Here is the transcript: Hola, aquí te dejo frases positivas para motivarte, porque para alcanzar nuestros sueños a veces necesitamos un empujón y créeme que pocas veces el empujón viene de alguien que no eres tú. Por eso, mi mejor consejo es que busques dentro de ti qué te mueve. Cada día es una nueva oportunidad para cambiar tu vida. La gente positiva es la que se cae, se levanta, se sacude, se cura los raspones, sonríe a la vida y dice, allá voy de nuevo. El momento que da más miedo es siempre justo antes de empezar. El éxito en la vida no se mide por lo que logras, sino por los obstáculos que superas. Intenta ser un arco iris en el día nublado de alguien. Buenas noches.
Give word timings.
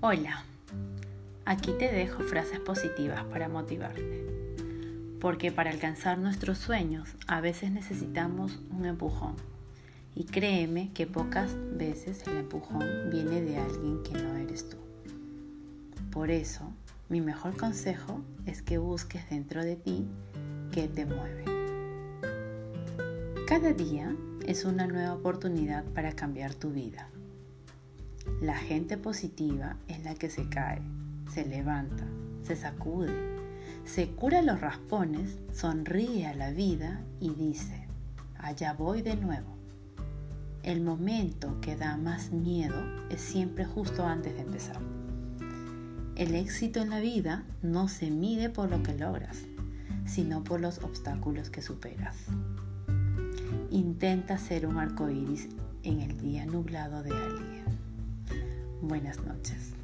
Hola, 0.00 0.44
aquí 1.44 1.72
te 1.76 1.90
dejo 1.90 2.22
frases 2.22 2.60
positivas 2.60 3.24
para 3.24 3.48
motivarte, 3.48 4.24
porque 5.20 5.50
para 5.50 5.70
alcanzar 5.70 6.18
nuestros 6.18 6.58
sueños 6.58 7.08
a 7.26 7.40
veces 7.40 7.72
necesitamos 7.72 8.60
un 8.70 8.84
empujón 8.86 9.34
y 10.14 10.22
créeme 10.22 10.92
que 10.92 11.08
pocas 11.08 11.50
veces 11.76 12.24
el 12.28 12.36
empujón 12.36 13.10
viene 13.10 13.40
de 13.42 13.58
alguien 13.58 14.04
que 14.04 14.12
no 14.12 14.36
eres 14.36 14.68
tú. 14.68 14.76
Por 16.12 16.30
eso, 16.30 16.72
mi 17.08 17.20
mejor 17.20 17.56
consejo 17.56 18.20
es 18.46 18.62
que 18.62 18.78
busques 18.78 19.28
dentro 19.28 19.64
de 19.64 19.74
ti 19.74 20.06
qué 20.70 20.86
te 20.86 21.06
mueve. 21.06 21.44
Cada 23.48 23.72
día 23.72 24.14
es 24.46 24.64
una 24.64 24.86
nueva 24.86 25.14
oportunidad 25.14 25.84
para 25.86 26.12
cambiar 26.12 26.54
tu 26.54 26.70
vida. 26.70 27.08
La 28.40 28.56
gente 28.56 28.96
positiva 28.96 29.76
es 29.88 30.04
la 30.04 30.14
que 30.14 30.30
se 30.30 30.48
cae, 30.48 30.80
se 31.32 31.44
levanta, 31.44 32.04
se 32.42 32.56
sacude, 32.56 33.12
se 33.84 34.10
cura 34.10 34.42
los 34.42 34.60
raspones, 34.60 35.38
sonríe 35.52 36.26
a 36.26 36.34
la 36.34 36.50
vida 36.50 37.00
y 37.20 37.30
dice, 37.30 37.86
allá 38.38 38.74
voy 38.74 39.02
de 39.02 39.16
nuevo. 39.16 39.56
El 40.62 40.82
momento 40.82 41.60
que 41.60 41.76
da 41.76 41.96
más 41.96 42.30
miedo 42.30 42.76
es 43.10 43.20
siempre 43.20 43.64
justo 43.64 44.04
antes 44.04 44.34
de 44.34 44.42
empezar. 44.42 44.78
El 46.16 46.34
éxito 46.34 46.80
en 46.80 46.90
la 46.90 47.00
vida 47.00 47.44
no 47.62 47.88
se 47.88 48.10
mide 48.10 48.50
por 48.50 48.70
lo 48.70 48.82
que 48.82 48.92
logras, 48.92 49.38
sino 50.04 50.42
por 50.42 50.60
los 50.60 50.78
obstáculos 50.78 51.48
que 51.48 51.62
superas. 51.62 52.16
Intenta 53.70 54.36
ser 54.38 54.66
un 54.66 54.78
arco 54.78 55.08
iris 55.08 55.48
en 55.84 56.00
el 56.00 56.18
día 56.18 56.44
nublado 56.44 57.02
de 57.02 57.12
alguien. 57.12 57.67
Buenas 58.80 59.18
noches. 59.24 59.74